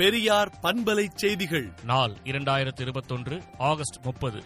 பெரியார் 0.00 0.58
பண்பலை 0.62 1.08
செய்திகள். 1.14 1.72
நாள் 1.84 2.12
இரண்டாயிரத்தி 2.24 2.80
இருபத்தொன்று 2.80 3.42
ஆகஸ்ட் 3.58 4.04
முப்பது. 4.04 4.42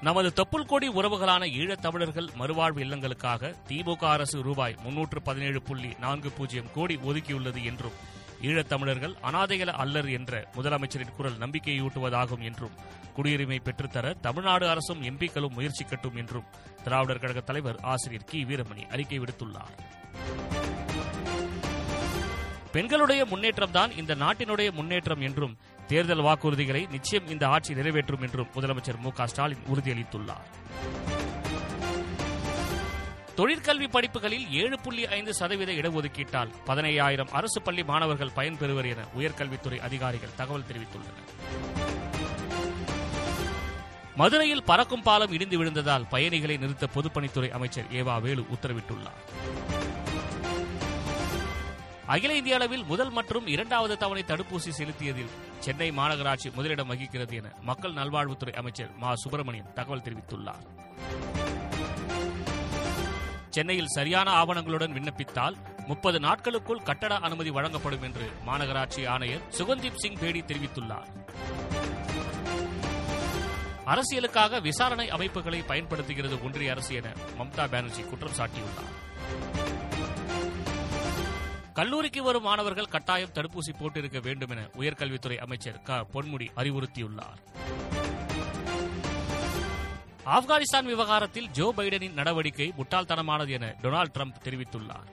நமது 0.00 0.32
தொப்புள்கொடி 0.36 0.88
உறவுகளான 0.88 1.50
ஈழத் 1.50 1.82
தமிழர்கள் 1.82 2.28
மறுவாழ்வு 2.38 2.78
இல்லங்களுக்காக 2.78 3.54
திமுக 3.68 4.04
அரசு 4.04 4.42
ரூபாய் 4.42 4.76
முன்னூற்று 4.82 5.22
பதினேழு 5.22 5.62
புள்ளி 5.62 5.94
நான்கு 6.00 6.30
பூஜ்ஜியம் 6.30 6.72
கோடி 6.74 6.96
ஒதுக்கியுள்ளது 6.96 7.64
என்றும் 7.64 7.92
ஈழத் 8.42 8.68
தமிழர்கள் 8.68 9.14
அனாதைகள 9.22 9.66
அல்லர் 9.66 10.08
என்ற 10.08 10.50
முதலமைச்சரின் 10.54 11.14
குரல் 11.16 11.38
நம்பிக்கையூட்டுவதாகும் 11.38 12.42
என்றும் 12.42 12.74
குடியுரிமை 13.16 13.58
பெற்றுத்தர 13.60 14.20
தமிழ்நாடு 14.20 14.68
அரசும் 14.68 15.02
எம்பிக்களும் 15.02 15.54
முயற்சிக்கட்டும் 15.56 16.16
என்றும் 16.16 16.44
திராவிடர் 16.84 17.18
கழக 17.18 17.40
தலைவர் 17.40 17.80
ஆசிரியர் 17.80 18.24
கி 18.24 18.44
வீரமணி 18.44 18.90
அறிக்கை 18.90 19.18
விடுத்துள்ளார். 19.18 19.89
பெண்களுடைய 22.72 23.24
முன்னேற்றம்தான் 23.24 23.96
இந்த 23.96 24.14
நாட்டினுடைய 24.14 24.72
முன்னேற்றம் 24.72 25.20
என்றும் 25.20 25.56
தேர்தல் 25.86 26.22
வாக்குறுதிகளை 26.22 26.90
நிச்சயம் 26.90 27.28
இந்த 27.28 27.48
ஆட்சி 27.48 27.74
நிறைவேற்றும் 27.74 28.22
என்றும் 28.22 28.50
முதலமைச்சர் 28.54 28.98
மு 28.98 29.10
க 29.12 29.26
ஸ்டாலின் 29.26 29.64
உறுதியளித்துள்ளார். 29.72 30.46
தொழிற்கல்வி 33.34 33.88
படிப்புகளில் 33.88 34.50
ஏழு 34.50 34.80
புள்ளி 34.80 35.06
ஐந்து 35.06 35.34
சதவீத 35.34 35.72
இடஒதுக்கீட்டால் 35.72 36.50
பதினையாயிரம் 36.66 37.30
அரசு 37.30 37.62
பள்ளி 37.62 37.82
மாணவர்கள் 37.82 38.36
பயன்பெறுவர் 38.36 38.88
என 38.90 39.04
உயர்கல்வித்துறை 39.18 39.78
அதிகாரிகள் 39.78 40.36
தகவல் 40.36 40.68
தெரிவித்துள்ளனர். 40.68 41.28
மதுரையில் 44.16 44.64
பறக்கும் 44.64 45.02
பாலம் 45.02 45.32
இடிந்து 45.32 45.64
விழுந்ததால் 45.64 46.08
பயணிகளை 46.10 46.56
நிறுத்த 46.56 46.88
பொதுப்பணித்துறை 46.94 47.50
அமைச்சர் 47.50 47.90
ஏவா 47.90 48.20
வேலு 48.20 48.46
உத்தரவிட்டுள்ளார். 48.54 49.20
அகில 52.10 52.36
இந்திய 52.36 52.54
அளவில் 52.54 52.84
முதல் 52.84 53.10
மற்றும் 53.10 53.46
இரண்டாவது 53.46 53.96
தவணை 53.96 54.24
தடுப்பூசி 54.26 54.68
செலுத்தியதில் 54.68 55.28
சென்னை 55.58 55.90
மாநகராட்சி 55.90 56.54
முதலிடம் 56.54 56.86
வகிக்கிறது 56.86 57.36
என 57.36 57.52
மக்கள் 57.60 57.92
நல்வாழ்வுத்துறை 57.92 58.52
அமைச்சர் 58.52 58.90
மா. 58.96 59.14
சுப்பிரமணியன் 59.14 59.72
தகவல் 59.74 60.00
தெரிவித்துள்ளார். 60.00 60.66
சென்னையில் 63.50 63.86
சரியான 63.86 64.42
ஆவணங்களுடன் 64.42 64.92
விண்ணப்பித்தால் 64.92 65.54
முப்பது 65.86 66.20
நாட்களுக்குள் 66.20 66.82
கட்டட 66.82 67.16
அனுமதி 67.16 67.50
வழங்கப்படும் 67.50 68.02
என்று 68.02 68.30
மாநகராட்சி 68.46 69.06
ஆணையர் 69.06 69.42
சுகந்தீப் 69.58 69.96
சிங் 69.96 70.18
பேடி 70.18 70.40
தெரிவித்துள்ளார். 70.40 71.06
அரசியலுக்காக 73.86 74.60
விசாரணை 74.60 75.10
அமைப்புகளை 75.10 75.62
பயன்படுத்துகிறது 75.62 76.44
ஒன்றிய 76.44 76.70
அரசு 76.70 76.94
என 76.94 77.12
மம்தா 77.38 77.68
பானர்ஜி 77.68 78.02
குற்றம் 78.02 78.34
சாட்டியுள்ளார். 78.36 78.98
கல்லூரிக்கு 81.74 82.22
வரும் 82.22 82.42
மாணவர்கள் 82.42 82.84
கட்டாயம் 82.84 83.32
தடுப்பூசி 83.34 83.72
போட்டிருக்க 83.78 84.22
வேண்டும் 84.22 84.50
என 84.50 84.68
உயர்கல்வித்துறை 84.78 85.36
அமைச்சர் 85.36 85.82
க. 85.82 86.06
பொன்முடி 86.12 86.48
அறிவுறுத்தியுள்ளார். 86.56 87.38
ஆப்கானிஸ்தான் 90.26 90.84
விவகாரத்தில் 90.84 91.50
ஜோ 91.50 91.72
பைடனின் 91.76 92.12
நடவடிக்கை 92.12 92.72
முட்டாள்தனமானது 92.76 93.50
என 93.50 93.76
டொனால்டு 93.82 94.12
டிரம்ப் 94.12 94.36
தெரிவித்துள்ளார். 94.44 95.08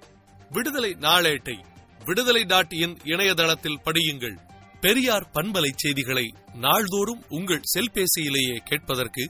விடுதலை 0.50 0.96
நாளேட்டை 1.00 1.64
விடுதலை 2.06 2.44
டாட் 2.44 2.74
இன் 2.74 2.98
இணையதளத்தில் 3.04 3.80
படியுங்கள். 3.86 4.38
பெரியார் 4.82 5.30
பண்பலை 5.34 5.70
செய்திகளை 5.76 6.34
நாள்தோறும் 6.54 7.24
உங்கள் 7.30 7.62
செல்பேசியிலேயே 7.76 8.58
கேட்பதற்கு 8.58 9.30